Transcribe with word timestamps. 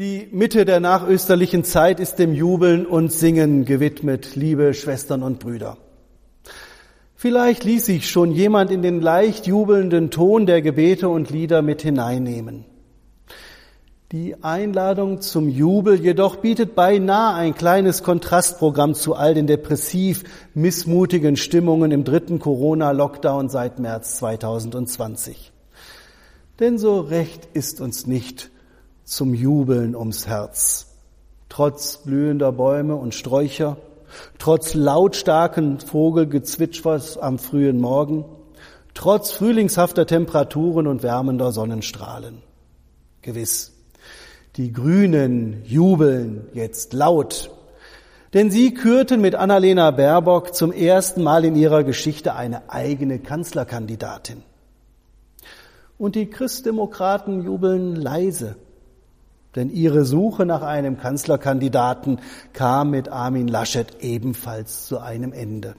Die 0.00 0.28
Mitte 0.32 0.64
der 0.64 0.80
nachösterlichen 0.80 1.62
Zeit 1.62 2.00
ist 2.00 2.18
dem 2.18 2.32
Jubeln 2.32 2.86
und 2.86 3.12
Singen 3.12 3.66
gewidmet, 3.66 4.34
liebe 4.34 4.72
Schwestern 4.72 5.22
und 5.22 5.40
Brüder. 5.40 5.76
Vielleicht 7.16 7.64
ließ 7.64 7.84
sich 7.84 8.08
schon 8.08 8.32
jemand 8.32 8.70
in 8.70 8.80
den 8.80 9.02
leicht 9.02 9.46
jubelnden 9.46 10.10
Ton 10.10 10.46
der 10.46 10.62
Gebete 10.62 11.10
und 11.10 11.28
Lieder 11.28 11.60
mit 11.60 11.82
hineinnehmen. 11.82 12.64
Die 14.10 14.42
Einladung 14.42 15.20
zum 15.20 15.50
Jubel 15.50 16.00
jedoch 16.00 16.36
bietet 16.36 16.74
beinahe 16.74 17.34
ein 17.34 17.54
kleines 17.54 18.02
Kontrastprogramm 18.02 18.94
zu 18.94 19.16
all 19.16 19.34
den 19.34 19.46
depressiv 19.46 20.24
missmutigen 20.54 21.36
Stimmungen 21.36 21.90
im 21.90 22.04
dritten 22.04 22.38
Corona-Lockdown 22.38 23.50
seit 23.50 23.78
März 23.78 24.16
2020. 24.16 25.52
Denn 26.58 26.78
so 26.78 27.00
recht 27.00 27.48
ist 27.52 27.82
uns 27.82 28.06
nicht 28.06 28.50
zum 29.10 29.34
Jubeln 29.34 29.96
ums 29.96 30.28
Herz. 30.28 30.86
Trotz 31.48 31.98
blühender 31.98 32.52
Bäume 32.52 32.94
und 32.94 33.12
Sträucher, 33.12 33.76
trotz 34.38 34.74
lautstarken 34.74 35.80
Vogelgezwitschers 35.80 37.18
am 37.18 37.40
frühen 37.40 37.80
Morgen, 37.80 38.24
trotz 38.94 39.32
frühlingshafter 39.32 40.06
Temperaturen 40.06 40.86
und 40.86 41.02
wärmender 41.02 41.50
Sonnenstrahlen. 41.50 42.40
Gewiss, 43.22 43.72
die 44.56 44.72
Grünen 44.72 45.64
jubeln 45.64 46.46
jetzt 46.54 46.92
laut, 46.92 47.50
denn 48.32 48.52
sie 48.52 48.72
kürten 48.74 49.20
mit 49.20 49.34
Annalena 49.34 49.90
Baerbock 49.90 50.54
zum 50.54 50.70
ersten 50.70 51.24
Mal 51.24 51.44
in 51.44 51.56
ihrer 51.56 51.82
Geschichte 51.82 52.36
eine 52.36 52.70
eigene 52.70 53.18
Kanzlerkandidatin. 53.18 54.44
Und 55.98 56.14
die 56.14 56.30
Christdemokraten 56.30 57.42
jubeln 57.42 57.96
leise, 57.96 58.54
denn 59.56 59.70
ihre 59.70 60.04
Suche 60.04 60.46
nach 60.46 60.62
einem 60.62 60.98
Kanzlerkandidaten 60.98 62.20
kam 62.52 62.90
mit 62.90 63.08
Armin 63.08 63.48
Laschet 63.48 63.96
ebenfalls 64.00 64.86
zu 64.86 64.98
einem 64.98 65.32
Ende. 65.32 65.74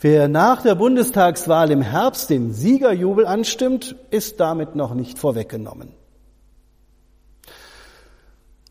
Wer 0.00 0.28
nach 0.28 0.62
der 0.62 0.74
Bundestagswahl 0.74 1.70
im 1.70 1.82
Herbst 1.82 2.30
den 2.30 2.52
Siegerjubel 2.52 3.26
anstimmt, 3.26 3.96
ist 4.10 4.40
damit 4.40 4.76
noch 4.76 4.94
nicht 4.94 5.18
vorweggenommen. 5.18 5.92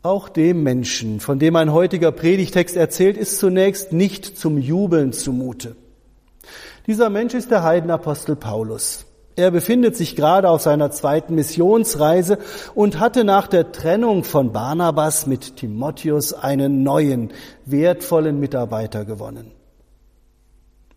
Auch 0.02 0.28
dem 0.28 0.62
Menschen, 0.62 1.20
von 1.20 1.38
dem 1.38 1.56
ein 1.56 1.72
heutiger 1.72 2.12
Predigtext 2.12 2.76
erzählt, 2.76 3.16
ist 3.16 3.38
zunächst 3.38 3.92
nicht 3.92 4.38
zum 4.38 4.56
Jubeln 4.56 5.12
zumute. 5.12 5.76
Dieser 6.86 7.10
Mensch 7.10 7.34
ist 7.34 7.50
der 7.50 7.64
Heidenapostel 7.64 8.36
Paulus. 8.36 9.04
Er 9.38 9.52
befindet 9.52 9.94
sich 9.94 10.16
gerade 10.16 10.50
auf 10.50 10.62
seiner 10.62 10.90
zweiten 10.90 11.36
Missionsreise 11.36 12.38
und 12.74 12.98
hatte 12.98 13.22
nach 13.22 13.46
der 13.46 13.70
Trennung 13.70 14.24
von 14.24 14.50
Barnabas 14.50 15.28
mit 15.28 15.54
Timotheus 15.54 16.32
einen 16.32 16.82
neuen, 16.82 17.30
wertvollen 17.64 18.40
Mitarbeiter 18.40 19.04
gewonnen. 19.04 19.52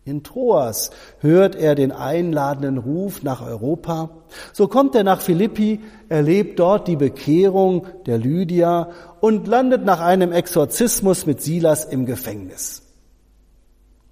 In 0.04 0.24
Troas 0.24 0.90
hört 1.20 1.54
er 1.54 1.76
den 1.76 1.92
einladenden 1.92 2.78
Ruf 2.78 3.22
nach 3.22 3.46
Europa. 3.46 4.10
So 4.52 4.66
kommt 4.66 4.96
er 4.96 5.04
nach 5.04 5.20
Philippi, 5.20 5.78
erlebt 6.08 6.58
dort 6.58 6.88
die 6.88 6.96
Bekehrung 6.96 7.86
der 8.06 8.18
Lydia 8.18 8.90
und 9.20 9.46
landet 9.46 9.84
nach 9.84 10.00
einem 10.00 10.32
Exorzismus 10.32 11.26
mit 11.26 11.40
Silas 11.40 11.84
im 11.84 12.06
Gefängnis. 12.06 12.82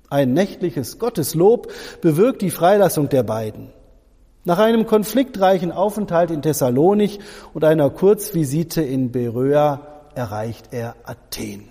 Ein 0.09 0.35
nächtliches 0.35 1.01
Gotteslob 1.01 1.73
bewirkt 2.01 2.43
die 2.43 2.53
Freilassung 2.53 3.09
der 3.09 3.25
beiden. 3.25 3.73
Nach 4.45 4.59
einem 4.59 4.87
konfliktreichen 4.87 5.71
Aufenthalt 5.71 6.31
in 6.31 6.41
Thessalonich 6.41 7.21
und 7.53 7.65
einer 7.65 7.91
Kurzvisite 7.91 8.81
in 8.81 9.13
Beröa 9.13 9.81
erreicht 10.15 10.69
er 10.71 10.97
Athen. 11.05 11.69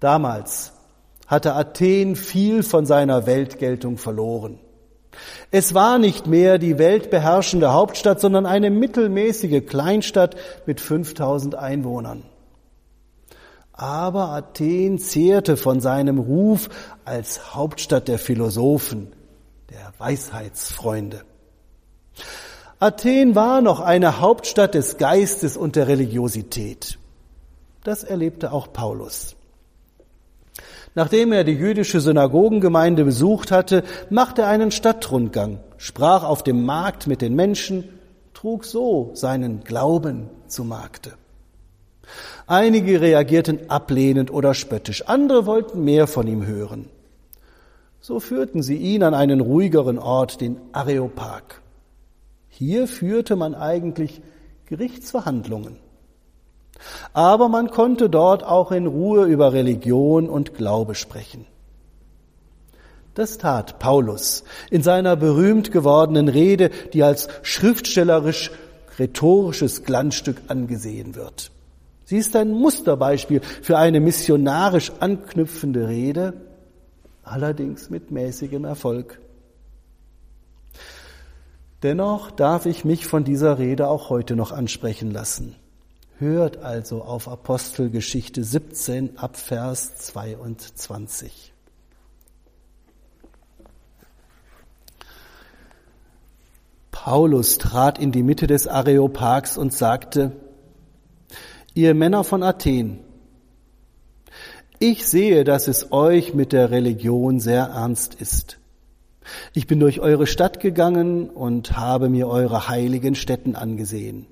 Damals 0.00 0.72
hatte 1.26 1.54
Athen 1.54 2.16
viel 2.16 2.62
von 2.62 2.86
seiner 2.86 3.26
Weltgeltung 3.26 3.98
verloren. 3.98 4.58
Es 5.50 5.74
war 5.74 5.98
nicht 5.98 6.26
mehr 6.26 6.58
die 6.58 6.78
weltbeherrschende 6.78 7.72
Hauptstadt, 7.72 8.20
sondern 8.20 8.46
eine 8.46 8.70
mittelmäßige 8.70 9.64
Kleinstadt 9.66 10.36
mit 10.66 10.80
5000 10.80 11.54
Einwohnern. 11.54 12.24
Aber 13.72 14.30
Athen 14.30 14.98
zehrte 14.98 15.56
von 15.56 15.80
seinem 15.80 16.18
Ruf 16.18 16.68
als 17.04 17.54
Hauptstadt 17.54 18.08
der 18.08 18.18
Philosophen, 18.18 19.12
Weisheitsfreunde. 19.98 21.22
Athen 22.78 23.34
war 23.34 23.62
noch 23.62 23.80
eine 23.80 24.20
Hauptstadt 24.20 24.74
des 24.74 24.98
Geistes 24.98 25.56
und 25.56 25.76
der 25.76 25.88
Religiosität. 25.88 26.98
Das 27.84 28.04
erlebte 28.04 28.52
auch 28.52 28.72
Paulus. 28.72 29.36
Nachdem 30.94 31.32
er 31.32 31.44
die 31.44 31.52
jüdische 31.52 32.00
Synagogengemeinde 32.00 33.04
besucht 33.04 33.50
hatte, 33.50 33.84
machte 34.10 34.42
er 34.42 34.48
einen 34.48 34.70
Stadtrundgang, 34.70 35.60
sprach 35.76 36.24
auf 36.24 36.42
dem 36.42 36.64
Markt 36.64 37.06
mit 37.06 37.22
den 37.22 37.34
Menschen, 37.34 37.84
trug 38.34 38.64
so 38.64 39.10
seinen 39.14 39.62
Glauben 39.64 40.28
zu 40.46 40.64
Markte. 40.64 41.12
Einige 42.46 43.00
reagierten 43.00 43.70
ablehnend 43.70 44.30
oder 44.30 44.54
spöttisch, 44.54 45.02
andere 45.02 45.46
wollten 45.46 45.84
mehr 45.84 46.06
von 46.06 46.26
ihm 46.26 46.46
hören. 46.46 46.88
So 48.06 48.20
führten 48.20 48.62
sie 48.62 48.76
ihn 48.76 49.02
an 49.02 49.14
einen 49.14 49.40
ruhigeren 49.40 49.98
Ort, 49.98 50.40
den 50.40 50.60
Areopag. 50.70 51.60
Hier 52.48 52.86
führte 52.86 53.34
man 53.34 53.56
eigentlich 53.56 54.22
Gerichtsverhandlungen. 54.66 55.78
Aber 57.12 57.48
man 57.48 57.68
konnte 57.68 58.08
dort 58.08 58.44
auch 58.44 58.70
in 58.70 58.86
Ruhe 58.86 59.24
über 59.24 59.52
Religion 59.52 60.28
und 60.28 60.54
Glaube 60.54 60.94
sprechen. 60.94 61.46
Das 63.14 63.38
tat 63.38 63.80
Paulus 63.80 64.44
in 64.70 64.84
seiner 64.84 65.16
berühmt 65.16 65.72
gewordenen 65.72 66.28
Rede, 66.28 66.70
die 66.92 67.02
als 67.02 67.26
schriftstellerisch 67.42 68.52
rhetorisches 69.00 69.82
Glanzstück 69.82 70.42
angesehen 70.46 71.16
wird. 71.16 71.50
Sie 72.04 72.18
ist 72.18 72.36
ein 72.36 72.52
Musterbeispiel 72.52 73.40
für 73.40 73.78
eine 73.78 73.98
missionarisch 73.98 74.92
anknüpfende 75.00 75.88
Rede, 75.88 76.34
allerdings 77.26 77.90
mit 77.90 78.10
mäßigem 78.10 78.64
Erfolg. 78.64 79.20
Dennoch 81.82 82.30
darf 82.30 82.66
ich 82.66 82.84
mich 82.84 83.06
von 83.06 83.24
dieser 83.24 83.58
Rede 83.58 83.88
auch 83.88 84.08
heute 84.08 84.36
noch 84.36 84.52
ansprechen 84.52 85.10
lassen. 85.10 85.56
Hört 86.18 86.58
also 86.58 87.02
auf 87.02 87.28
Apostelgeschichte 87.28 88.42
17 88.42 89.18
ab 89.18 89.36
Vers 89.36 89.96
22. 89.96 91.52
Paulus 96.90 97.58
trat 97.58 97.98
in 97.98 98.10
die 98.10 98.22
Mitte 98.22 98.46
des 98.46 98.66
Areopags 98.66 99.58
und 99.58 99.72
sagte, 99.72 100.32
ihr 101.74 101.94
Männer 101.94 102.24
von 102.24 102.42
Athen, 102.42 102.98
ich 104.78 105.06
sehe, 105.06 105.44
dass 105.44 105.68
es 105.68 105.92
euch 105.92 106.34
mit 106.34 106.52
der 106.52 106.70
Religion 106.70 107.40
sehr 107.40 107.64
ernst 107.64 108.14
ist. 108.14 108.58
Ich 109.52 109.66
bin 109.66 109.80
durch 109.80 110.00
eure 110.00 110.26
Stadt 110.26 110.60
gegangen 110.60 111.30
und 111.30 111.76
habe 111.76 112.08
mir 112.08 112.28
eure 112.28 112.68
heiligen 112.68 113.14
Stätten 113.14 113.56
angesehen. 113.56 114.26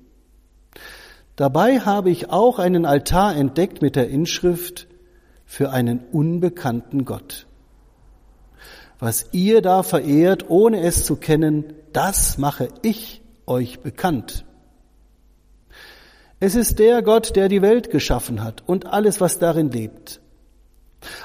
Dabei 1.35 1.79
habe 1.79 2.09
ich 2.09 2.29
auch 2.29 2.59
einen 2.59 2.85
Altar 2.85 3.35
entdeckt 3.35 3.81
mit 3.81 3.95
der 3.95 4.09
Inschrift 4.09 4.87
für 5.45 5.71
einen 5.71 5.99
unbekannten 6.11 7.03
Gott. 7.03 7.45
Was 8.99 9.27
ihr 9.33 9.61
da 9.61 9.83
verehrt, 9.83 10.49
ohne 10.49 10.81
es 10.81 11.03
zu 11.03 11.17
kennen, 11.17 11.73
das 11.91 12.37
mache 12.37 12.69
ich 12.81 13.21
euch 13.45 13.81
bekannt. 13.81 14.45
Es 16.39 16.55
ist 16.55 16.79
der 16.79 17.01
Gott, 17.01 17.35
der 17.35 17.49
die 17.49 17.61
Welt 17.61 17.91
geschaffen 17.91 18.43
hat 18.43 18.63
und 18.65 18.85
alles, 18.87 19.19
was 19.19 19.39
darin 19.39 19.71
lebt. 19.71 20.21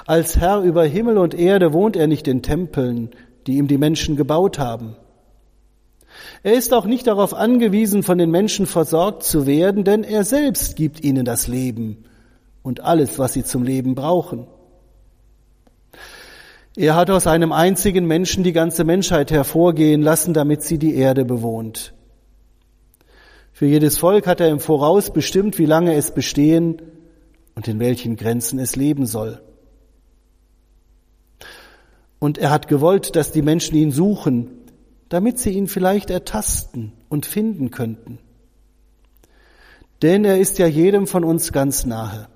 Als 0.06 0.36
Herr 0.36 0.60
über 0.60 0.84
Himmel 0.84 1.18
und 1.18 1.34
Erde 1.34 1.72
wohnt 1.72 1.96
er 1.96 2.06
nicht 2.06 2.28
in 2.28 2.42
Tempeln, 2.42 3.10
die 3.46 3.56
ihm 3.56 3.68
die 3.68 3.78
Menschen 3.78 4.16
gebaut 4.16 4.58
haben. 4.58 4.96
Er 6.42 6.54
ist 6.54 6.72
auch 6.72 6.86
nicht 6.86 7.06
darauf 7.06 7.34
angewiesen, 7.34 8.02
von 8.02 8.18
den 8.18 8.30
Menschen 8.30 8.66
versorgt 8.66 9.22
zu 9.22 9.46
werden, 9.46 9.84
denn 9.84 10.04
er 10.04 10.24
selbst 10.24 10.76
gibt 10.76 11.02
ihnen 11.02 11.24
das 11.24 11.48
Leben 11.48 12.04
und 12.62 12.80
alles, 12.80 13.18
was 13.18 13.32
sie 13.32 13.44
zum 13.44 13.62
Leben 13.62 13.94
brauchen. 13.94 14.46
Er 16.76 16.94
hat 16.94 17.10
aus 17.10 17.26
einem 17.26 17.52
einzigen 17.52 18.06
Menschen 18.06 18.44
die 18.44 18.52
ganze 18.52 18.84
Menschheit 18.84 19.30
hervorgehen 19.30 20.02
lassen, 20.02 20.34
damit 20.34 20.62
sie 20.62 20.78
die 20.78 20.94
Erde 20.94 21.24
bewohnt. 21.24 21.94
Für 23.52 23.66
jedes 23.66 23.98
Volk 23.98 24.26
hat 24.26 24.40
er 24.40 24.48
im 24.48 24.60
Voraus 24.60 25.12
bestimmt, 25.12 25.58
wie 25.58 25.66
lange 25.66 25.94
es 25.94 26.12
bestehen 26.12 26.80
und 27.54 27.68
in 27.68 27.80
welchen 27.80 28.16
Grenzen 28.16 28.58
es 28.58 28.76
leben 28.76 29.04
soll. 29.04 29.42
Und 32.20 32.38
er 32.38 32.50
hat 32.50 32.68
gewollt, 32.68 33.16
dass 33.16 33.32
die 33.32 33.42
Menschen 33.42 33.74
ihn 33.76 33.90
suchen 33.90 34.60
damit 35.10 35.40
sie 35.40 35.50
ihn 35.50 35.66
vielleicht 35.66 36.08
ertasten 36.08 36.92
und 37.10 37.26
finden 37.26 37.70
könnten. 37.70 38.18
Denn 40.02 40.24
er 40.24 40.38
ist 40.38 40.58
ja 40.58 40.66
jedem 40.66 41.06
von 41.06 41.24
uns 41.24 41.52
ganz 41.52 41.84
nahe. 41.84 42.28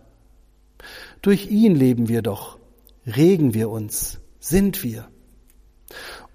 Durch 1.23 1.51
ihn 1.51 1.75
leben 1.77 2.09
wir 2.09 2.21
doch, 2.21 2.59
regen 3.07 3.55
wir 3.55 3.71
uns, 3.71 4.19
sind 4.41 4.83
wir. 4.83 5.07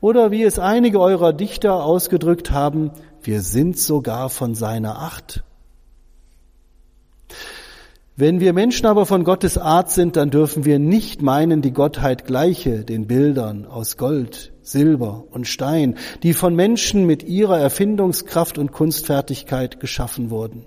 Oder 0.02 0.32
wie 0.32 0.44
es 0.44 0.58
einige 0.58 1.02
eurer 1.02 1.34
Dichter 1.34 1.84
ausgedrückt 1.84 2.52
haben, 2.52 2.92
wir 3.22 3.42
sind 3.42 3.78
sogar 3.78 4.30
von 4.30 4.56
seiner 4.56 4.98
Acht. 5.00 5.44
Wenn 8.22 8.42
wir 8.42 8.52
Menschen 8.52 8.86
aber 8.86 9.06
von 9.06 9.24
Gottes 9.24 9.58
Art 9.58 9.92
sind, 9.92 10.18
dann 10.18 10.30
dürfen 10.30 10.66
wir 10.66 10.78
nicht 10.78 11.22
meinen, 11.22 11.62
die 11.62 11.72
Gottheit 11.72 12.26
gleiche 12.26 12.84
den 12.84 13.08
Bildern 13.08 13.66
aus 13.66 13.96
Gold, 13.96 14.52
Silber 14.62 15.24
und 15.32 15.48
Stein, 15.48 15.96
die 16.22 16.34
von 16.34 16.54
Menschen 16.54 17.06
mit 17.06 17.24
ihrer 17.24 17.58
Erfindungskraft 17.58 18.58
und 18.58 18.74
Kunstfertigkeit 18.74 19.80
geschaffen 19.80 20.32
wurden. 20.32 20.66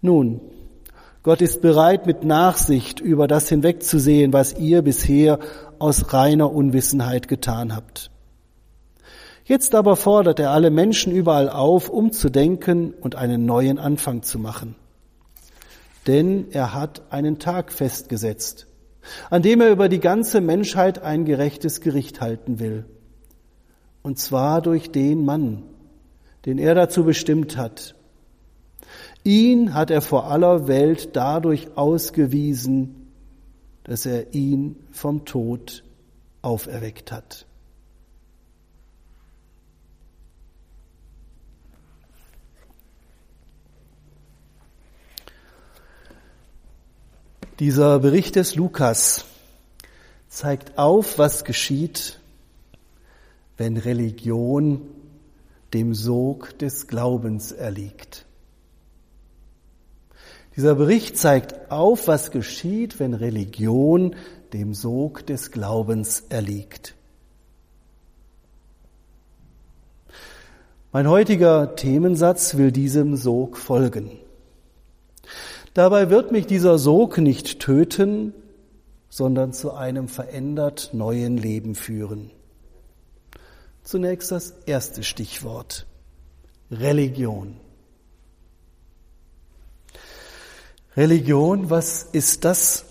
Nun, 0.00 0.40
Gott 1.22 1.42
ist 1.42 1.60
bereit, 1.60 2.06
mit 2.06 2.24
Nachsicht 2.24 3.00
über 3.00 3.26
das 3.28 3.50
hinwegzusehen, 3.50 4.32
was 4.32 4.58
ihr 4.58 4.80
bisher 4.80 5.40
aus 5.78 6.14
reiner 6.14 6.50
Unwissenheit 6.50 7.28
getan 7.28 7.76
habt. 7.76 8.10
Jetzt 9.44 9.74
aber 9.74 9.96
fordert 9.96 10.40
er 10.40 10.52
alle 10.52 10.70
Menschen 10.70 11.12
überall 11.12 11.50
auf, 11.50 11.90
umzudenken 11.90 12.94
und 12.98 13.14
einen 13.14 13.44
neuen 13.44 13.78
Anfang 13.78 14.22
zu 14.22 14.38
machen. 14.38 14.74
Denn 16.06 16.50
er 16.50 16.74
hat 16.74 17.12
einen 17.12 17.38
Tag 17.38 17.72
festgesetzt, 17.72 18.66
an 19.28 19.42
dem 19.42 19.60
er 19.60 19.70
über 19.70 19.88
die 19.88 20.00
ganze 20.00 20.40
Menschheit 20.40 21.02
ein 21.02 21.24
gerechtes 21.24 21.80
Gericht 21.80 22.20
halten 22.20 22.58
will. 22.58 22.84
Und 24.02 24.18
zwar 24.18 24.62
durch 24.62 24.90
den 24.90 25.24
Mann, 25.24 25.62
den 26.46 26.58
er 26.58 26.74
dazu 26.74 27.04
bestimmt 27.04 27.56
hat. 27.56 27.94
Ihn 29.24 29.74
hat 29.74 29.90
er 29.90 30.00
vor 30.00 30.30
aller 30.30 30.66
Welt 30.66 31.10
dadurch 31.14 31.76
ausgewiesen, 31.76 33.08
dass 33.84 34.06
er 34.06 34.34
ihn 34.34 34.76
vom 34.90 35.26
Tod 35.26 35.84
auferweckt 36.40 37.12
hat. 37.12 37.46
Dieser 47.60 47.98
Bericht 47.98 48.36
des 48.36 48.54
Lukas 48.54 49.26
zeigt 50.30 50.78
auf, 50.78 51.18
was 51.18 51.44
geschieht, 51.44 52.18
wenn 53.58 53.76
Religion 53.76 54.80
dem 55.74 55.92
Sog 55.92 56.58
des 56.58 56.86
Glaubens 56.86 57.52
erliegt. 57.52 58.24
Dieser 60.56 60.74
Bericht 60.74 61.18
zeigt 61.18 61.70
auf, 61.70 62.08
was 62.08 62.30
geschieht, 62.30 62.98
wenn 62.98 63.12
Religion 63.12 64.16
dem 64.54 64.72
Sog 64.72 65.26
des 65.26 65.50
Glaubens 65.50 66.24
erliegt. 66.30 66.94
Mein 70.92 71.10
heutiger 71.10 71.76
Themensatz 71.76 72.56
will 72.56 72.72
diesem 72.72 73.16
Sog 73.16 73.58
folgen. 73.58 74.12
Dabei 75.74 76.10
wird 76.10 76.32
mich 76.32 76.46
dieser 76.46 76.78
Sog 76.78 77.18
nicht 77.18 77.60
töten, 77.60 78.34
sondern 79.08 79.52
zu 79.52 79.72
einem 79.72 80.08
verändert 80.08 80.90
neuen 80.92 81.36
Leben 81.36 81.74
führen. 81.74 82.30
Zunächst 83.82 84.30
das 84.30 84.54
erste 84.66 85.02
Stichwort. 85.02 85.86
Religion. 86.70 87.56
Religion, 90.96 91.70
was 91.70 92.02
ist 92.02 92.44
das? 92.44 92.84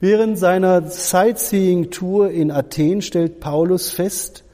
Während 0.00 0.38
seiner 0.38 0.90
Sightseeing-Tour 0.90 2.30
in 2.30 2.50
Athen 2.50 3.02
stellt 3.02 3.40
Paulus 3.40 3.90
fest, 3.90 4.44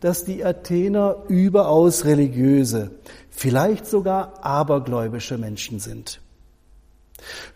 dass 0.00 0.24
die 0.24 0.44
Athener 0.44 1.24
überaus 1.28 2.04
religiöse, 2.04 2.90
vielleicht 3.34 3.86
sogar 3.86 4.44
abergläubische 4.44 5.38
Menschen 5.38 5.80
sind. 5.80 6.20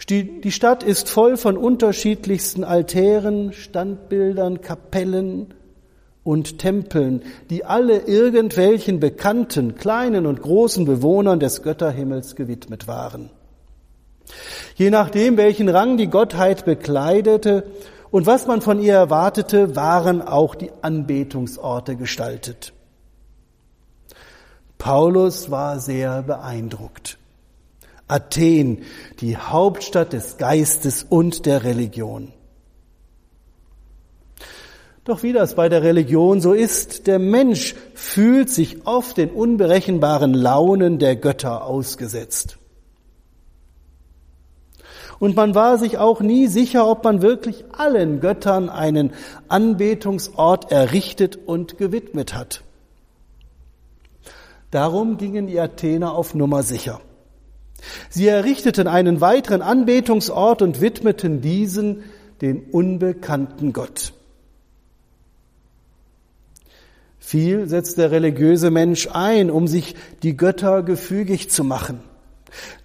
Die 0.09 0.53
Stadt 0.53 0.83
ist 0.83 1.11
voll 1.11 1.37
von 1.37 1.57
unterschiedlichsten 1.57 2.65
Altären, 2.65 3.53
Standbildern, 3.53 4.61
Kapellen 4.61 5.55
und 6.25 6.59
Tempeln, 6.59 7.23
die 7.51 7.65
alle 7.65 8.01
irgendwelchen 8.01 9.01
bekannten, 9.01 9.75
kleinen 9.75 10.27
und 10.27 10.41
großen 10.41 10.85
Bewohnern 10.85 11.41
des 11.41 11.63
Götterhimmels 11.63 12.35
gewidmet 12.37 12.87
waren. 12.87 13.31
Je 14.77 14.91
nachdem, 14.91 15.37
welchen 15.37 15.69
Rang 15.69 15.97
die 15.97 16.09
Gottheit 16.09 16.65
bekleidete 16.65 17.65
und 18.11 18.27
was 18.27 18.47
man 18.47 18.61
von 18.63 18.81
ihr 18.81 18.95
erwartete, 18.95 19.77
waren 19.77 20.23
auch 20.23 20.55
die 20.55 20.71
Anbetungsorte 20.83 21.97
gestaltet. 21.97 22.73
Paulus 24.79 25.51
war 25.51 25.81
sehr 25.81 26.23
beeindruckt. 26.23 27.19
Athen, 28.07 28.83
die 29.21 29.37
Hauptstadt 29.37 30.13
des 30.13 30.39
Geistes 30.39 31.05
und 31.09 31.45
der 31.45 31.65
Religion. 31.65 32.33
Doch 35.05 35.23
wie 35.23 35.33
das 35.33 35.55
bei 35.55 35.69
der 35.69 35.83
Religion 35.83 36.41
so 36.41 36.53
ist, 36.53 37.07
der 37.07 37.19
Mensch 37.19 37.75
fühlt 37.95 38.51
sich 38.51 38.87
oft 38.87 39.17
den 39.17 39.31
unberechenbaren 39.31 40.35
Launen 40.35 40.99
der 40.99 41.17
Götter 41.17 41.65
ausgesetzt. 41.65 42.59
Und 45.19 45.35
man 45.35 45.55
war 45.55 45.79
sich 45.79 45.99
auch 45.99 46.21
nie 46.21 46.47
sicher, 46.47 46.87
ob 46.87 47.05
man 47.05 47.23
wirklich 47.23 47.65
allen 47.73 48.21
Göttern 48.21 48.69
einen 48.69 49.13
Anbetungsort 49.49 50.71
errichtet 50.71 51.37
und 51.37 51.79
gewidmet 51.79 52.35
hat. 52.35 52.63
Darum 54.71 55.17
gingen 55.17 55.47
die 55.47 55.59
Athener 55.59 56.13
auf 56.13 56.35
Nummer 56.35 56.63
sicher. 56.63 57.01
Sie 58.11 58.27
errichteten 58.27 58.87
einen 58.87 59.21
weiteren 59.21 59.63
Anbetungsort 59.63 60.63
und 60.63 60.81
widmeten 60.81 61.41
diesen 61.41 62.03
den 62.41 62.65
unbekannten 62.71 63.73
Gott. 63.73 64.13
Viel 67.19 67.69
setzt 67.69 67.99
der 67.99 68.11
religiöse 68.11 68.71
Mensch 68.71 69.09
ein, 69.13 69.51
um 69.51 69.67
sich 69.67 69.95
die 70.23 70.37
Götter 70.37 70.83
gefügig 70.83 71.51
zu 71.51 71.63
machen. 71.63 72.01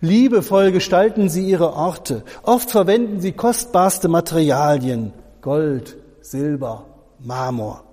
Liebevoll 0.02 0.72
gestalten 0.72 1.30
sie 1.30 1.46
ihre 1.48 1.74
Orte. 1.74 2.24
Oft 2.42 2.70
verwenden 2.72 3.22
sie 3.22 3.32
kostbarste 3.32 4.10
Materialien, 4.10 5.14
Gold, 5.42 5.96
Silber, 6.22 6.86
Marmor. 7.20 7.86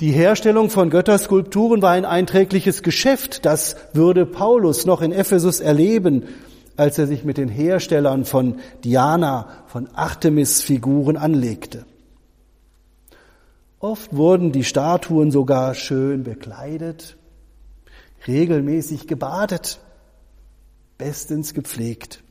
Die 0.00 0.10
Herstellung 0.10 0.70
von 0.70 0.90
Götterskulpturen 0.90 1.80
war 1.80 1.92
ein 1.92 2.04
einträgliches 2.04 2.82
Geschäft. 2.82 3.44
Das 3.44 3.76
würde 3.92 4.26
Paulus 4.26 4.86
noch 4.86 5.02
in 5.02 5.12
Ephesus 5.12 5.60
erleben, 5.60 6.24
als 6.76 6.98
er 6.98 7.06
sich 7.06 7.24
mit 7.24 7.38
den 7.38 7.48
Herstellern 7.48 8.24
von 8.24 8.58
Diana, 8.82 9.48
von 9.66 9.88
Artemis-Figuren 9.94 11.16
anlegte. 11.16 11.86
Oft 13.78 14.16
wurden 14.16 14.50
die 14.50 14.64
Statuen 14.64 15.30
sogar 15.30 15.74
schön 15.74 16.24
bekleidet, 16.24 17.16
regelmäßig 18.26 19.06
gebadet 19.06 19.78
bestens 20.98 21.54
gepflegt. 21.54 22.22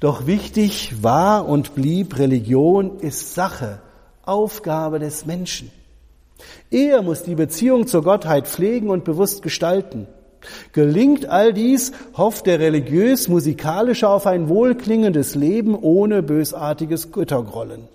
Doch 0.00 0.26
wichtig 0.26 1.02
war 1.02 1.48
und 1.48 1.74
blieb, 1.74 2.18
Religion 2.18 3.00
ist 3.00 3.34
Sache, 3.34 3.80
Aufgabe 4.28 4.98
des 4.98 5.26
Menschen. 5.26 5.70
Er 6.70 7.02
muss 7.02 7.22
die 7.22 7.34
Beziehung 7.34 7.86
zur 7.86 8.02
Gottheit 8.02 8.46
pflegen 8.46 8.90
und 8.90 9.04
bewusst 9.04 9.42
gestalten. 9.42 10.06
Gelingt 10.72 11.26
all 11.26 11.52
dies, 11.52 11.92
hofft 12.16 12.46
der 12.46 12.60
religiös-musikalische 12.60 14.08
auf 14.08 14.26
ein 14.26 14.48
wohlklingendes 14.48 15.34
Leben 15.34 15.74
ohne 15.74 16.22
bösartiges 16.22 17.10
Göttergrollen. 17.10 17.88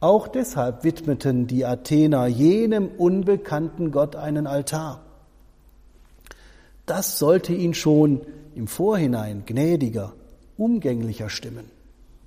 Auch 0.00 0.28
deshalb 0.28 0.84
widmeten 0.84 1.46
die 1.46 1.64
Athener 1.64 2.26
jenem 2.26 2.88
unbekannten 2.88 3.90
Gott 3.90 4.16
einen 4.16 4.46
Altar. 4.46 5.00
Das 6.86 7.18
sollte 7.18 7.54
ihn 7.54 7.74
schon 7.74 8.20
im 8.54 8.66
Vorhinein 8.68 9.44
gnädiger, 9.46 10.12
umgänglicher 10.56 11.30
stimmen. 11.30 11.73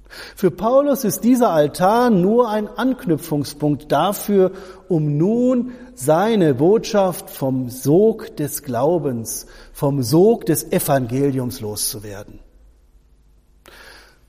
Für 0.10 0.52
Paulus 0.52 1.04
ist 1.04 1.24
dieser 1.24 1.50
Altar 1.50 2.10
nur 2.10 2.50
ein 2.50 2.68
Anknüpfungspunkt 2.68 3.92
dafür, 3.92 4.52
um 4.88 5.18
nun 5.18 5.74
seine 5.96 6.54
Botschaft 6.56 7.30
vom 7.30 7.70
Sog 7.70 8.36
des 8.38 8.64
Glaubens, 8.64 9.48
vom 9.74 10.04
Sog 10.04 10.46
des 10.46 10.72
Evangeliums 10.72 11.60
loszuwerden. 11.60 12.40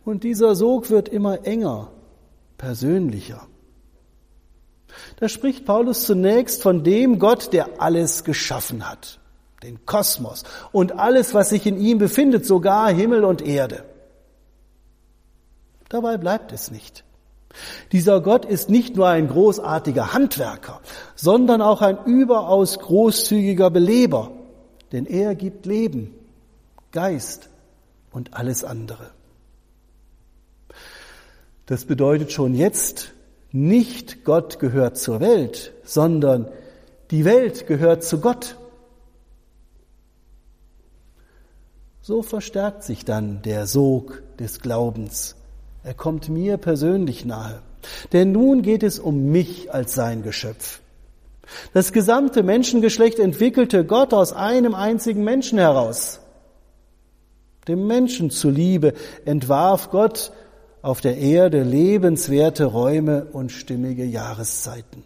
Und 0.05 0.25
dieser 0.25 0.55
Sog 0.55 0.91
wird 0.91 1.09
immer 1.09 1.47
enger, 1.47 1.91
persönlicher. 2.57 3.47
Da 5.21 5.29
spricht 5.29 5.65
Paulus 5.65 6.07
zunächst 6.07 6.63
von 6.63 6.83
dem 6.83 7.19
Gott, 7.19 7.53
der 7.53 7.81
alles 7.81 8.25
geschaffen 8.25 8.89
hat, 8.89 9.21
den 9.63 9.85
Kosmos 9.87 10.45
und 10.73 10.99
alles, 10.99 11.35
was 11.35 11.51
sich 11.51 11.67
in 11.67 11.79
ihm 11.79 11.99
befindet, 11.99 12.47
sogar 12.47 12.91
Himmel 12.91 13.25
und 13.25 13.43
Erde. 13.43 13.85
Dabei 15.89 16.17
bleibt 16.17 16.53
es 16.53 16.71
nicht. 16.71 17.05
Dieser 17.93 18.21
Gott 18.21 18.45
ist 18.45 18.69
nicht 18.69 18.97
nur 18.97 19.09
ein 19.09 19.29
großartiger 19.29 20.13
Handwerker, 20.13 20.81
sondern 21.17 21.63
auch 21.63 21.81
ein 21.81 22.05
überaus 22.05 22.79
großzügiger 22.79 23.71
Beleber, 23.71 24.33
denn 24.93 25.07
er 25.07 25.35
gibt 25.35 25.67
Leben, 25.67 26.15
Geist 26.93 27.49
und 28.11 28.35
alles 28.35 28.65
andere. 28.65 29.11
Das 31.67 31.85
bedeutet 31.85 32.33
schon 32.33 32.55
jetzt, 32.55 33.13
nicht 33.51 34.25
Gott 34.25 34.59
gehört 34.59 34.99
zur 34.99 35.21
Welt, 35.21 35.73
sondern 35.85 36.49
die 37.11 37.25
Welt 37.25 37.67
gehört 37.67 38.05
zu 38.05 38.21
Gott. 38.21 38.57
So 42.03 42.23
verstärkt 42.23 42.85
sich 42.85 43.05
dann 43.05 43.43
der 43.43 43.67
Sog 43.67 44.23
des 44.39 44.61
Glaubens. 44.61 45.38
Er 45.89 45.95
kommt 45.95 46.29
mir 46.29 46.59
persönlich 46.59 47.25
nahe. 47.25 47.63
Denn 48.13 48.31
nun 48.31 48.61
geht 48.61 48.83
es 48.83 48.99
um 48.99 49.31
mich 49.31 49.73
als 49.73 49.95
sein 49.95 50.23
Geschöpf. 50.23 50.83
Das 51.73 51.95
gesamte 51.95 52.43
Menschengeschlecht 52.43 53.19
entwickelte 53.19 53.87
Gott 53.87 54.13
aus 54.13 54.35
einem 54.35 54.75
einzigen 54.75 55.25
Menschen 55.25 55.59
heraus. 55.59 56.21
Dem 57.69 57.87
Menschen 57.87 58.29
zuliebe 58.29 58.93
entwarf 59.25 59.89
Gott 59.91 60.31
auf 60.83 61.01
der 61.01 61.17
Erde 61.17 61.63
lebenswerte 61.63 62.67
Räume 62.67 63.25
und 63.33 63.51
stimmige 63.51 64.05
Jahreszeiten. 64.05 65.05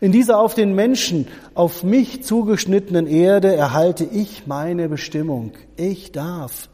In 0.00 0.12
dieser 0.12 0.38
auf 0.38 0.54
den 0.54 0.74
Menschen, 0.74 1.28
auf 1.52 1.82
mich 1.82 2.24
zugeschnittenen 2.24 3.06
Erde 3.06 3.54
erhalte 3.54 4.04
ich 4.04 4.46
meine 4.46 4.88
Bestimmung. 4.88 5.52
Ich 5.76 6.10
darf, 6.10 6.70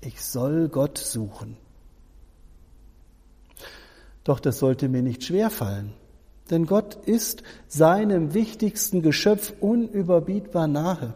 ich 0.00 0.24
soll 0.24 0.68
Gott 0.68 0.98
suchen. 0.98 1.56
Doch 4.26 4.40
das 4.40 4.58
sollte 4.58 4.88
mir 4.88 5.02
nicht 5.02 5.22
schwerfallen, 5.22 5.92
denn 6.50 6.66
Gott 6.66 6.96
ist 7.06 7.44
seinem 7.68 8.34
wichtigsten 8.34 9.00
Geschöpf 9.00 9.52
unüberbietbar 9.60 10.66
nahe. 10.66 11.14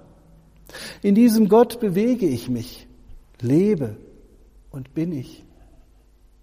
In 1.02 1.17
diesem 1.17 1.49
Gott 1.49 1.81
bewege 1.81 2.26
ich 2.26 2.49
mich, 2.49 2.87
lebe 3.40 3.97
und 4.71 4.95
bin 4.95 5.11
ich. 5.11 5.45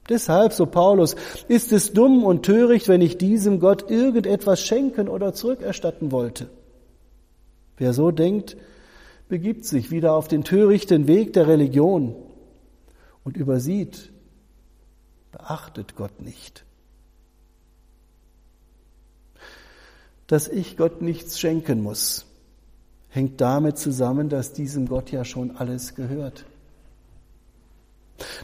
Deshalb, 0.09 0.51
so 0.51 0.65
Paulus, 0.65 1.15
ist 1.47 1.71
es 1.71 1.93
dumm 1.93 2.25
und 2.25 2.43
töricht, 2.43 2.89
wenn 2.89 2.99
ich 2.99 3.17
diesem 3.17 3.61
Gott 3.61 3.89
irgendetwas 3.89 4.59
schenken 4.59 5.07
oder 5.07 5.31
zurückerstatten 5.31 6.11
wollte. 6.11 6.49
Wer 7.77 7.93
so 7.93 8.11
denkt, 8.11 8.57
begibt 9.29 9.63
sich 9.63 9.89
wieder 9.89 10.15
auf 10.15 10.27
den 10.27 10.43
törichten 10.43 11.07
Weg 11.07 11.31
der 11.31 11.47
Religion 11.47 12.13
und 13.23 13.37
übersieht, 13.37 14.11
beachtet 15.47 15.95
Gott 15.95 16.21
nicht. 16.21 16.65
Dass 20.27 20.49
ich 20.49 20.75
Gott 20.75 21.01
nichts 21.01 21.39
schenken 21.39 21.81
muss, 21.81 22.25
hängt 23.07 23.39
damit 23.39 23.77
zusammen, 23.77 24.27
dass 24.27 24.51
diesem 24.51 24.89
Gott 24.89 25.09
ja 25.09 25.23
schon 25.23 25.55
alles 25.55 25.95
gehört. 25.95 26.43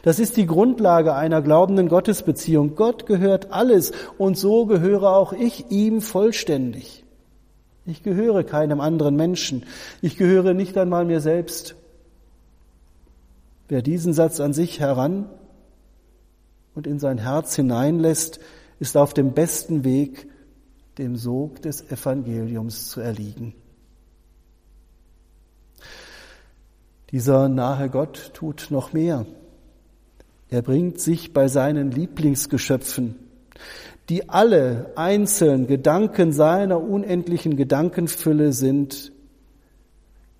Das 0.03 0.19
ist 0.19 0.37
die 0.37 0.45
Grundlage 0.45 1.13
einer 1.13 1.41
glaubenden 1.41 1.89
Gottesbeziehung. 1.89 2.75
Gott 2.75 3.05
gehört 3.05 3.51
alles 3.51 3.91
und 4.17 4.37
so 4.37 4.65
gehöre 4.65 5.09
auch 5.09 5.33
ich 5.33 5.71
ihm 5.71 5.99
vollständig. 5.99 7.03
Ich 7.85 8.03
gehöre 8.03 8.45
keinem 8.45 8.79
anderen 8.79 9.17
Menschen. 9.17 9.65
Ich 10.01 10.15
gehöre 10.15 10.53
nicht 10.53 10.77
einmal 10.77 11.03
mir 11.03 11.19
selbst. 11.19 11.75
Wer 13.67 13.81
diesen 13.81 14.13
Satz 14.13 14.39
an 14.39 14.53
sich 14.53 14.79
heran 14.79 15.25
und 16.75 16.87
in 16.87 16.99
sein 16.99 17.17
Herz 17.17 17.55
hineinlässt, 17.55 18.39
ist 18.79 18.97
auf 18.97 19.13
dem 19.13 19.33
besten 19.33 19.83
Weg, 19.83 20.27
dem 20.97 21.15
Sog 21.15 21.61
des 21.61 21.89
Evangeliums 21.89 22.89
zu 22.89 23.01
erliegen. 23.01 23.53
Dieser 27.11 27.47
nahe 27.47 27.89
Gott 27.89 28.31
tut 28.33 28.67
noch 28.71 28.91
mehr. 28.91 29.25
Er 30.49 30.63
bringt 30.63 30.99
sich 30.99 31.31
bei 31.31 31.47
seinen 31.47 31.91
Lieblingsgeschöpfen, 31.91 33.15
die 34.09 34.29
alle 34.29 34.91
einzeln 34.95 35.67
Gedanken 35.67 36.31
seiner 36.31 36.81
unendlichen 36.81 37.55
Gedankenfülle 37.55 38.51
sind. 38.51 39.11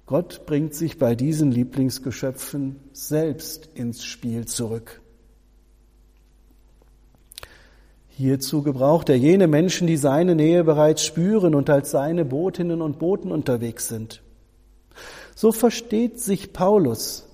Gott 0.08 0.46
bringt 0.46 0.74
sich 0.74 0.98
bei 0.98 1.16
diesen 1.16 1.52
Lieblingsgeschöpfen 1.52 2.78
selbst 2.92 3.70
ins 3.76 4.04
Spiel 4.04 4.46
zurück. 4.46 5.03
Hierzu 8.16 8.62
gebraucht 8.62 9.10
er 9.10 9.18
jene 9.18 9.48
Menschen, 9.48 9.88
die 9.88 9.98
seine 9.98 10.36
Nähe 10.36 10.64
bereits 10.64 11.04
spüren 11.04 11.56
und 11.56 11.70
als 11.70 11.92
seine 11.92 12.26
Botinnen 12.26 12.82
und 12.82 13.00
Boten 13.00 13.32
unterwegs 13.32 13.88
sind. 13.88 14.22
So 15.36 15.52
versteht 15.52 16.20
sich 16.20 16.54
Paulus 16.54 17.28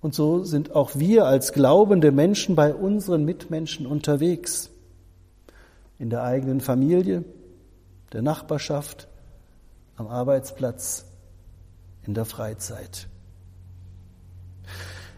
und 0.00 0.14
so 0.14 0.42
sind 0.42 0.74
auch 0.74 0.92
wir 0.94 1.26
als 1.26 1.52
glaubende 1.52 2.12
Menschen 2.12 2.56
bei 2.56 2.74
unseren 2.74 3.24
Mitmenschen 3.24 3.86
unterwegs. 3.86 4.70
In 5.98 6.08
der 6.08 6.22
eigenen 6.22 6.62
Familie, 6.62 7.24
der 8.14 8.22
Nachbarschaft, 8.22 9.06
am 9.96 10.06
Arbeitsplatz, 10.06 11.04
in 12.06 12.14
der 12.14 12.24
Freizeit. 12.24 13.06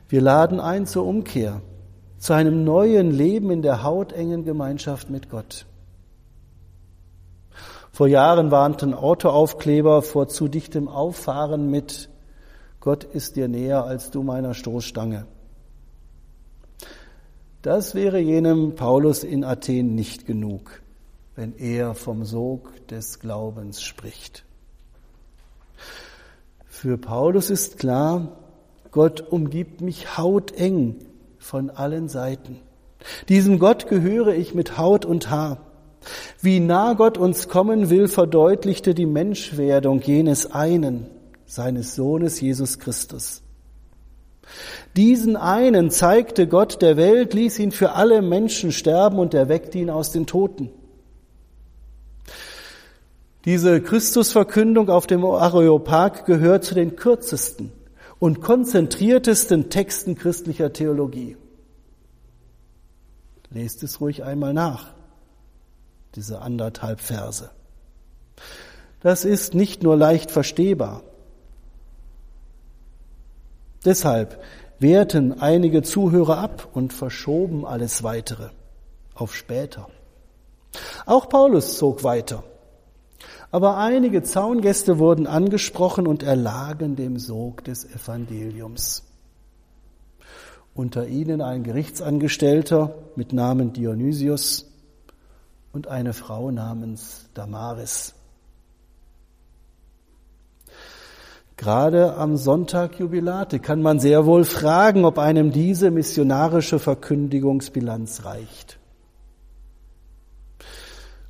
Wir 0.09 0.21
laden 0.21 0.59
ein 0.59 0.87
zur 0.87 1.07
Umkehr, 1.07 1.63
zu 2.23 2.35
einem 2.35 2.63
neuen 2.63 3.11
Leben 3.11 3.51
in 3.51 3.63
der 3.63 3.83
hautengen 3.83 4.45
Gemeinschaft 4.45 5.11
mit 5.11 5.29
Gott. 5.29 5.67
Vor 7.91 8.07
Jahren 8.07 8.53
warnten 8.53 8.95
Autoaufkleber 8.95 10.03
vor 10.03 10.29
zu 10.29 10.47
dichtem 10.47 10.87
Auffahren 10.87 11.69
mit 11.69 12.11
Gott 12.79 13.03
ist 13.03 13.35
dir 13.35 13.49
näher 13.49 13.85
als 13.87 14.13
du 14.13 14.23
meiner 14.23 14.55
Stoßstange. 14.55 15.27
Das 17.61 17.97
wäre 17.97 18.21
jenem 18.21 18.77
Paulus 18.77 19.25
in 19.25 19.43
Athen 19.43 19.97
nicht 19.97 20.25
genug, 20.25 20.81
wenn 21.35 21.57
er 21.57 21.97
vom 21.97 22.25
Sog 22.25 22.87
des 22.87 23.19
Glaubens 23.19 23.83
spricht. 23.83 24.45
Für 26.67 26.99
Paulus 26.99 27.51
ist 27.51 27.81
klar, 27.81 28.29
Gott 28.93 29.21
umgibt 29.21 29.81
mich 29.81 30.17
hauteng 30.17 31.01
von 31.43 31.71
allen 31.71 32.09
Seiten. 32.09 32.61
Diesem 33.29 33.59
Gott 33.59 33.89
gehöre 33.89 34.35
ich 34.35 34.55
mit 34.55 34.79
Haut 34.79 35.05
und 35.05 35.29
Haar. 35.29 35.59
Wie 36.41 36.61
nah 36.61 36.95
Gott 36.95 37.19
uns 37.19 37.49
kommen 37.49 37.91
will, 37.91 38.09
verdeutlichte 38.09 38.95
die 38.95 39.07
Menschwerdung 39.07 40.01
jenes 40.01 40.53
einen 40.53 41.07
seines 41.47 41.95
Sohnes 41.95 42.41
Jesus 42.41 42.79
Christus. 42.79 43.43
Diesen 44.97 45.37
einen 45.37 45.91
zeigte 45.91 46.47
Gott 46.47 46.81
der 46.81 46.97
Welt, 46.97 47.35
ließ 47.35 47.59
ihn 47.59 47.73
für 47.73 47.93
alle 47.93 48.23
Menschen 48.23 48.73
sterben 48.73 49.19
und 49.19 49.35
erweckte 49.35 49.79
ihn 49.79 49.91
aus 49.91 50.13
den 50.13 50.27
Toten. 50.27 50.71
Diese 53.45 53.81
Christusverkündung 53.81 54.89
auf 54.89 55.07
dem 55.07 55.25
Areopag 55.25 56.25
gehört 56.25 56.65
zu 56.65 56.75
den 56.75 56.97
kürzesten 56.97 57.73
und 58.23 58.41
konzentriertesten 58.41 59.69
Texten 59.69 60.15
christlicher 60.15 60.73
Theologie. 60.73 61.37
Lest 63.51 63.83
es 63.83 64.01
ruhig 64.01 64.23
einmal 64.23 64.55
nach, 64.55 64.95
diese 66.15 66.41
anderthalb 66.41 67.01
Verse. 67.01 67.51
Das 69.01 69.25
ist 69.25 69.55
nicht 69.55 69.83
nur 69.83 69.97
leicht 69.97 70.31
verstehbar, 70.31 71.03
Deshalb 73.85 74.41
wehrten 74.79 75.41
einige 75.41 75.83
Zuhörer 75.83 76.39
ab 76.39 76.69
und 76.73 76.93
verschoben 76.93 77.67
alles 77.67 78.05
weitere 78.05 78.51
auf 79.13 79.35
später. 79.35 79.89
Auch 81.05 81.29
Paulus 81.29 81.79
zog 81.79 82.05
weiter. 82.05 82.45
Aber 83.53 83.77
einige 83.77 84.23
Zaungäste 84.23 84.99
wurden 84.99 85.27
angesprochen 85.27 86.07
und 86.07 86.23
erlagen 86.23 86.97
dem 86.97 87.19
Sog 87.19 87.63
des 87.65 87.85
Evangeliums. 87.85 89.05
Unter 90.75 91.07
ihnen 91.07 91.43
ein 91.43 91.63
Gerichtsangestellter 91.63 92.95
mit 93.15 93.35
Namen 93.35 93.75
Dionysius 93.75 94.73
und 95.71 95.87
eine 95.87 96.15
Frau 96.15 96.51
namens 96.51 97.29
Damaris. 97.35 98.15
Gerade 101.59 102.15
am 102.15 102.39
Sonntag 102.39 102.99
Jubilate 102.99 103.61
kann 103.61 103.83
man 103.83 104.01
sehr 104.01 104.25
wohl 104.25 104.45
fragen, 104.45 105.05
ob 105.05 105.19
einem 105.19 105.53
diese 105.53 105.91
missionarische 105.91 106.79
Verkündigungsbilanz 106.79 108.25
reicht. 108.25 108.79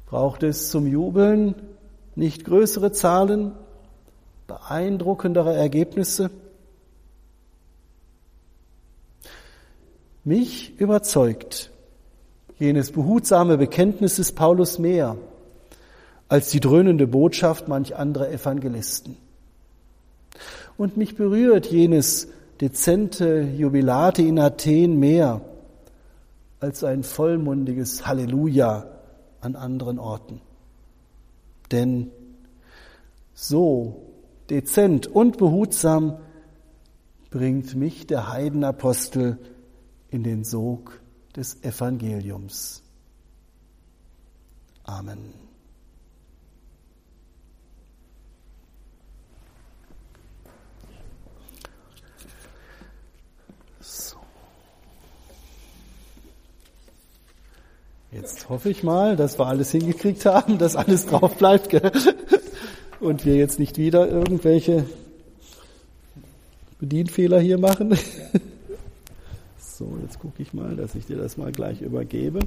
Braucht 0.06 0.44
es 0.44 0.70
zum 0.70 0.86
Jubeln 0.86 1.71
nicht 2.14 2.44
größere 2.44 2.92
Zahlen, 2.92 3.52
beeindruckendere 4.46 5.54
Ergebnisse? 5.54 6.30
Mich 10.24 10.78
überzeugt 10.78 11.70
jenes 12.58 12.92
behutsame 12.92 13.58
Bekenntnis 13.58 14.16
des 14.16 14.32
Paulus 14.32 14.78
mehr 14.78 15.16
als 16.28 16.50
die 16.50 16.60
dröhnende 16.60 17.06
Botschaft 17.06 17.68
manch 17.68 17.96
anderer 17.96 18.30
Evangelisten. 18.30 19.16
Und 20.78 20.96
mich 20.96 21.16
berührt 21.16 21.66
jenes 21.66 22.28
dezente 22.60 23.42
Jubilate 23.42 24.22
in 24.22 24.38
Athen 24.38 24.98
mehr 24.98 25.40
als 26.60 26.84
ein 26.84 27.02
vollmundiges 27.02 28.06
Halleluja 28.06 28.86
an 29.40 29.56
anderen 29.56 29.98
Orten. 29.98 30.40
Denn 31.72 32.10
so 33.34 34.12
dezent 34.50 35.06
und 35.06 35.38
behutsam 35.38 36.18
bringt 37.30 37.74
mich 37.74 38.06
der 38.06 38.30
Heidenapostel 38.30 39.38
in 40.10 40.22
den 40.22 40.44
Sog 40.44 41.00
des 41.34 41.64
Evangeliums. 41.64 42.82
Amen. 44.84 45.51
Jetzt 58.32 58.48
hoffe 58.48 58.70
ich 58.70 58.82
mal, 58.82 59.14
dass 59.14 59.38
wir 59.38 59.46
alles 59.46 59.72
hingekriegt 59.72 60.24
haben, 60.24 60.56
dass 60.56 60.74
alles 60.74 61.04
drauf 61.04 61.36
bleibt 61.36 61.68
gell? 61.68 61.92
und 63.00 63.26
wir 63.26 63.36
jetzt 63.36 63.58
nicht 63.58 63.76
wieder 63.76 64.08
irgendwelche 64.08 64.86
Bedienfehler 66.80 67.40
hier 67.40 67.58
machen. 67.58 67.96
So, 69.58 69.98
jetzt 70.02 70.18
gucke 70.18 70.40
ich 70.42 70.54
mal, 70.54 70.76
dass 70.76 70.94
ich 70.94 71.06
dir 71.06 71.16
das 71.16 71.36
mal 71.36 71.50
gleich 71.50 71.82
übergebe. 71.82 72.40